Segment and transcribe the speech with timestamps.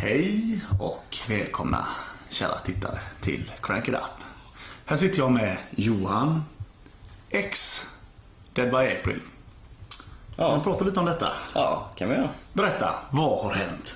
[0.00, 1.86] Hej och välkomna
[2.30, 4.00] kära tittare till Crank It Up.
[4.86, 6.44] Här sitter jag med Johan,
[7.30, 7.82] X,
[8.52, 9.20] Dead by April.
[9.88, 10.56] Ska Ja.
[10.56, 11.32] vi prata lite om detta?
[11.54, 12.28] Ja, kan vi göra.
[12.52, 13.94] Berätta, vad har hänt?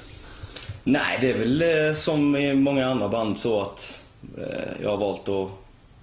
[0.85, 4.05] Nej, det är väl eh, som i många andra band så att
[4.39, 5.48] eh, jag har valt att,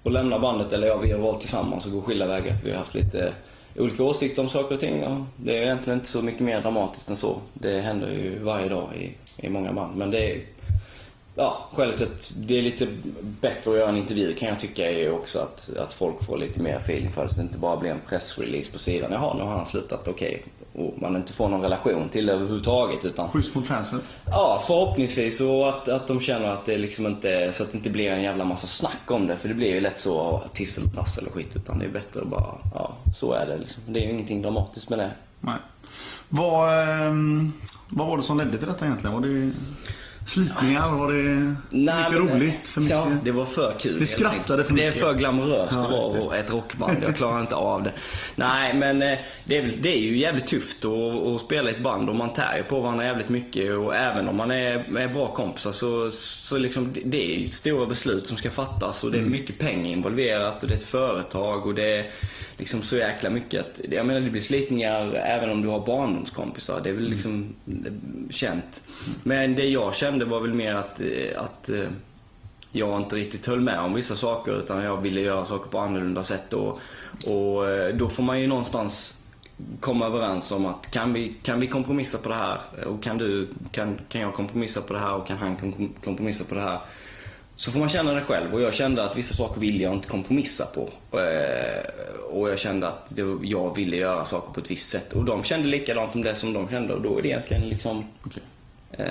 [0.04, 2.56] att lämna bandet, eller ja, vi har valt tillsammans att gå skilda vägar.
[2.64, 3.32] Vi har haft lite
[3.76, 5.00] olika åsikter om saker och ting.
[5.00, 7.36] Ja, det är egentligen inte så mycket mer dramatiskt än så.
[7.54, 9.16] Det händer ju varje dag i,
[9.46, 9.96] i många band.
[9.96, 10.40] Men det är,
[11.34, 12.86] ja, skälet till att det är lite
[13.22, 16.38] bättre att göra en intervju kan jag tycka är ju också att, att folk får
[16.38, 17.28] lite mer feeling för det.
[17.28, 19.12] Så det inte bara blir en pressrelease på sidan.
[19.12, 20.44] Jaha, nu har han slutat, okej.
[20.74, 23.04] Och man inte får någon relation till det överhuvudtaget.
[23.04, 24.00] Utan Schysst mot fansen.
[24.26, 25.40] Ja, förhoppningsvis.
[25.40, 28.22] Och att, att de känner att det liksom inte, så att det inte blir en
[28.22, 29.36] jävla massa snack om det.
[29.36, 31.56] För det blir ju lätt så, tissel och tassel och skit.
[31.56, 33.82] Utan det är bättre att bara, ja, så är det liksom.
[33.86, 35.10] Det är ju ingenting dramatiskt med det.
[35.40, 35.58] Nej.
[36.28, 37.52] Vad, ehm,
[37.88, 39.14] vad var det som ledde till detta egentligen?
[39.14, 39.52] Var det
[40.24, 40.88] slitningar?
[40.90, 41.22] Var det
[41.70, 42.68] för mycket men- roligt?
[42.68, 42.96] För mycket...
[42.96, 43.98] Ja, det var för kul.
[43.98, 45.00] Vi skrattade för Det är mycket.
[45.02, 46.96] för glamoröst Ja, att vara ett rockband.
[47.02, 47.92] Jag klarar inte av det.
[48.36, 51.82] Nej, men eh, det är, det är ju jävligt tufft att, att spela i ett
[51.82, 53.76] band och man tär ju på varandra jävligt mycket.
[53.76, 57.86] Och även om man är, är bra kompisar så, så liksom, det- är ju stora
[57.86, 59.32] beslut som ska fattas och det är Mm.
[59.32, 62.06] mycket pengar involverat och det är ett företag och det är
[62.56, 66.80] liksom så jäkla mycket att, jag menar det blir slitningar även om du har barndomskompisar.
[66.84, 67.54] Det är väl liksom
[68.30, 68.82] känt.
[69.22, 71.88] Men det jag kände var väl mer att, eh, att eh,
[72.72, 76.22] jag inte riktigt höll med om vissa saker utan jag ville göra saker på annorlunda
[76.22, 76.52] sätt.
[76.52, 76.80] Och,
[77.26, 79.16] och eh, då får man ju någonstans
[79.80, 83.48] komma överens om att kan vi, kan vi kompromissa på det här och kan, du,
[83.70, 85.56] kan, kan jag kompromissa på det här och kan han
[86.04, 86.80] kompromissa på det här.
[87.56, 90.08] Så får man känna det själv och jag kände att vissa saker ville jag inte
[90.08, 90.88] kompromissa på.
[92.30, 95.68] Och jag kände att jag ville göra saker på ett visst sätt och de kände
[95.68, 98.42] likadant om det som de kände och då är det egentligen liksom okay
[98.92, 99.06] eh,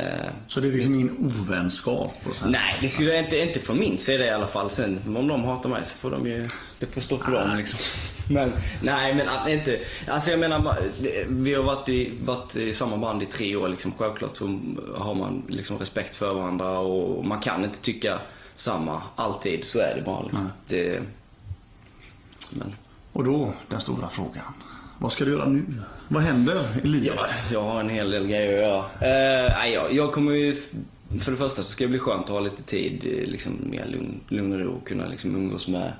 [0.47, 2.13] Så det är liksom ingen ovänskap?
[2.23, 2.51] Och så här.
[2.51, 4.69] Nej, det skulle jag inte, inte från min sida i alla fall.
[4.69, 6.49] Sen om de hatar mig så får de ju,
[6.79, 7.79] det får stå för dem liksom.
[8.33, 10.77] Men, nej men att inte, alltså jag menar,
[11.27, 13.93] vi har varit i, varit i samma band i tre år liksom.
[13.97, 14.59] Självklart så
[14.97, 18.19] har man liksom respekt för varandra och man kan inte tycka
[18.55, 19.65] samma alltid.
[19.65, 20.49] Så är det bara liksom.
[20.67, 21.01] Det,
[22.49, 22.73] men,
[23.13, 24.53] Och då, den stora frågan.
[25.01, 25.63] Vad ska du göra nu?
[26.07, 27.13] Vad händer i livet?
[27.15, 29.65] Ja, jag har en hel del grejer att göra.
[29.65, 30.53] Eh, jag, jag kommer ju...
[31.19, 33.85] För det första så ska det bli skönt att ha lite tid, eh, liksom mer
[33.85, 34.71] lugn, lugn och ro.
[34.71, 35.93] och Kunna liksom umgås med,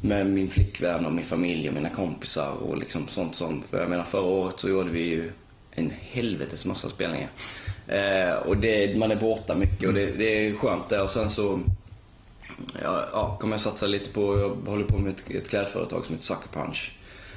[0.00, 3.62] med min flickvän och min familj och mina kompisar och liksom sånt som...
[3.70, 5.30] För jag menar förra året så gjorde vi ju
[5.70, 7.28] en helvetes massa spelningar.
[7.86, 11.02] Eh, och det, man är borta mycket och det, det är skönt där.
[11.02, 11.60] Och sen så
[12.82, 16.14] ja, ja, kommer jag satsa lite på, jag håller på med ett, ett klädföretag som
[16.14, 16.92] heter Sucker Punch.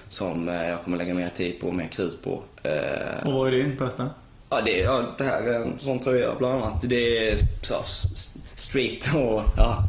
[0.10, 2.44] Som eh, jag kommer lägga mer tid på, mer krut på.
[2.64, 3.64] Eh, Och vad är det?
[3.64, 4.10] Berätta.
[4.50, 6.82] Ja, det, ja, det här är en sån tröja bland annat.
[6.84, 7.76] Det är så,
[8.56, 9.84] street och ja.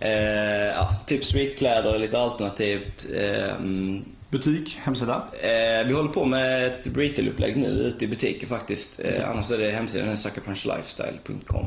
[0.00, 3.06] Eh, ja, typ streetkläder, lite alternativt.
[3.16, 5.22] Eh, mm, Butik, hemsida.
[5.42, 9.00] eh, vi håller på med ett retail-upplägg nu ute i butiker faktiskt.
[9.04, 11.66] Eh, annars är det hemsidan suckerpunchlifestyle.com.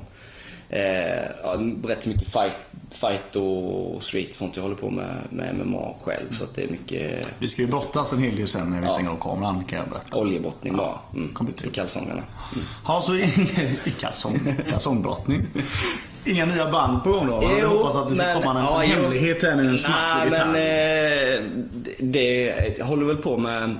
[0.75, 1.57] Eh, ja,
[1.88, 2.53] rätt mycket fight,
[2.91, 6.31] fight och street och sånt jag håller på med, med MMA själv.
[6.31, 8.91] Så det är mycket Vi ska ju brottas en hel del sen när vi Ja.
[8.91, 10.17] stänger av kameran kan jag berätta.
[10.17, 11.00] oljebottning bara.
[11.16, 11.31] Mm.
[11.63, 12.12] I kalsongerna.
[12.13, 12.66] Mm.
[12.88, 13.23] Ja, så i,
[13.85, 15.47] i kalsong, kalsongbrottning.
[16.25, 17.44] Inga nya band på gång då?
[17.59, 21.33] Jag hoppas att det ska komma en ja, hemlighet här nu, en smaskig men detalj.
[21.33, 21.44] eh,
[22.00, 23.75] det jag håller väl på med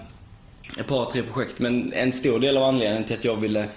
[0.80, 1.60] ett par, tre projekt.
[1.60, 3.68] Men en stor del av anledningen till att jag ville,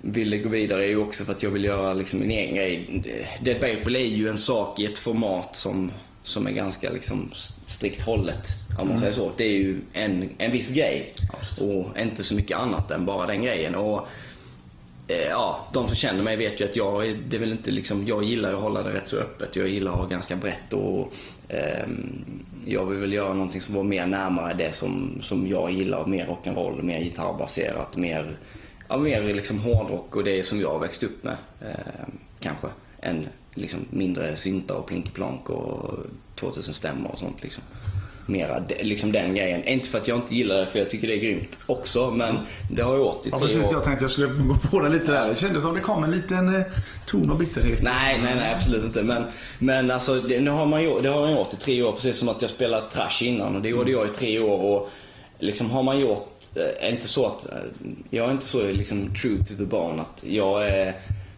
[0.00, 3.02] ville gå vidare är ju också för att jag vill göra liksom min egen grej.
[3.40, 5.90] Dead April är ju en sak i ett format som,
[6.22, 7.30] som är ganska liksom
[7.66, 8.48] strikt hållet.
[8.78, 9.30] Om man säger så.
[9.36, 11.12] Det är ju en, en viss grej.
[11.60, 13.74] Och inte så mycket annat än bara den grejen.
[13.74, 14.08] Och
[15.08, 18.24] Eh, ja, de som känner mig vet ju att jag, det är inte liksom, jag
[18.24, 19.56] gillar att hålla det rätt så öppet.
[19.56, 21.12] Jag gillar att ha ganska brett och
[21.48, 22.24] ehm,
[22.66, 26.06] jag vill väl göra någonting som var mer närmare det som, som jag gillar.
[26.06, 28.36] Mer rock'n'roll, mer gitarrbaserat, mer,
[28.88, 31.36] ja, mer liksom hårdrock och det som jag har växt upp med.
[31.62, 32.10] ehm,
[32.40, 32.66] kanske.
[33.00, 35.94] Än liksom mindre syntar och plinkeplonk och
[36.36, 37.62] 2000 stämmor och sånt liksom.
[38.26, 39.64] Mera de- liksom den grejen.
[39.64, 42.10] Inte för att jag inte gillar det, för jag tycker det är grymt också.
[42.10, 42.38] Men
[42.70, 43.64] det har jag gjort i Ja, precis.
[43.66, 43.72] år.
[43.72, 45.28] Jag tänkte jag skulle gå på det lite där.
[45.28, 46.62] Det kändes som det kom en liten eh,
[47.06, 47.82] ton av bitterhet.
[47.82, 49.02] Nej, nej, nej absolut inte.
[49.02, 49.24] Men,
[49.58, 52.28] men alltså, det, nu har man det har man gjort i tre år, precis som
[52.28, 53.56] att jag spelat trash innan.
[53.56, 54.58] Och det gjorde jag i tre år.
[54.60, 54.90] Och
[55.38, 57.58] liksom har man gjort, eh, inte så att, eh,
[58.10, 60.96] jag är inte så liksom true to the bone att jag är,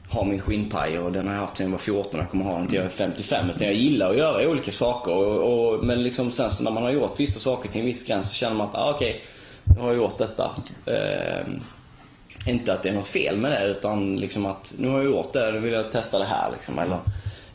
[0.09, 2.45] har min skinnpaj och den har jag haft sedan jag var 14 och jag kommer
[2.45, 3.51] ha den till jag är 55.
[3.51, 5.13] Utan jag gillar att göra olika saker.
[5.13, 8.07] Och, och, men liksom sen så när man har gjort vissa saker till en viss
[8.07, 9.25] gräns så känner man att, ah, okej,
[9.65, 10.51] nu har jag gjort detta.
[10.87, 11.47] Eh,
[12.47, 15.33] inte att det är något fel med det utan liksom att nu har jag gjort
[15.33, 16.79] det, nu vill jag testa det här liksom.
[16.79, 16.99] Eller,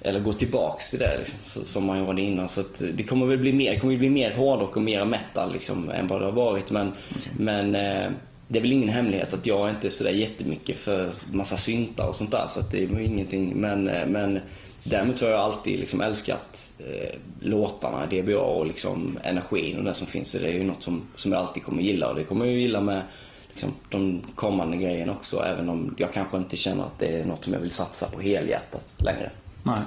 [0.01, 2.49] eller gå tillbaks till det liksom, som man gjorde innan.
[2.49, 2.63] Så
[2.93, 6.07] det kommer väl bli mer, det kommer bli mer hårdrock och mer metal liksom, än
[6.07, 6.71] vad det har varit.
[6.71, 6.91] Men,
[7.37, 8.11] men eh,
[8.47, 12.15] det är väl ingen hemlighet att jag inte är sådär jättemycket för massa syntar och
[12.15, 12.47] sånt där.
[12.49, 13.53] Så det är ingenting.
[13.55, 14.39] Men, eh, men
[14.83, 19.93] däremot så har jag alltid liksom älskat eh, låtarna, DBA och liksom energin och det
[19.93, 20.31] som finns.
[20.31, 22.53] Så det är ju något som, som jag alltid kommer gilla och det kommer jag
[22.53, 23.01] ju gilla med
[23.49, 25.43] liksom, de kommande grejerna också.
[25.43, 28.21] Även om jag kanske inte känner att det är något som jag vill satsa på
[28.21, 29.31] helhjärtat längre.
[29.63, 29.81] Nej.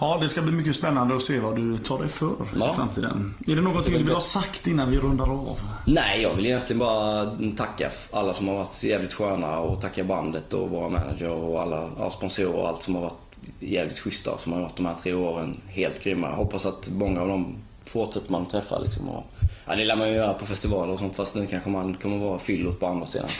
[0.00, 2.72] Ja, det ska bli mycket spännande att se vad du tar dig för Ja.
[2.72, 3.34] i framtiden.
[3.46, 5.58] Är det någonting du vill ha sagt innan vi rundar av?
[5.86, 10.52] Nej, jag vill egentligen bara tacka alla som har varit jävligt sköna och tacka bandet
[10.52, 14.60] och våra manager och alla sponsorer och allt som har varit jävligt schyssta som har
[14.60, 16.26] gjort de här tre åren helt grymma.
[16.28, 19.08] Jag hoppas att många av dem fortsätter man träffa liksom.
[19.08, 19.24] Och,
[19.66, 22.18] ja, det lär man ju göra på festivaler och sånt fast nu kanske man kommer
[22.18, 23.28] vara fyllot på andra sidan.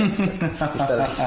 [0.81, 1.21] Istället.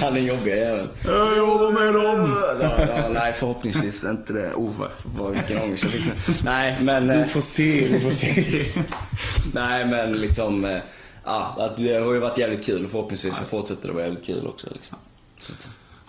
[0.00, 0.88] Han är jobbiga jäveln.
[1.04, 2.36] Jag jobbar med dem!
[2.60, 4.52] Ja, ja, nej, förhoppningsvis inte det.
[4.54, 4.70] Oh,
[5.18, 6.34] vad- vilken ångest jag fick nu.
[6.44, 7.10] Nej, men...
[7.10, 8.66] eh, Vi får se, vi får se.
[9.54, 10.78] Nej men liksom, eh,
[11.24, 14.46] ja, det har ju varit jävligt kul och förhoppningsvis så fortsätter det vara jävligt kul
[14.46, 14.66] också.
[14.72, 14.98] Liksom.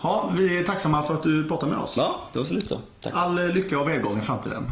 [0.02, 1.94] Ja, vi är tacksamma för att du pratade med oss.
[1.96, 2.76] Ja, det var så lite.
[3.00, 3.12] Tack.
[3.16, 4.64] All lycka och välgång i framtiden.